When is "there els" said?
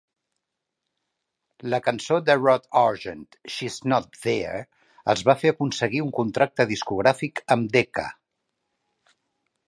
4.23-5.23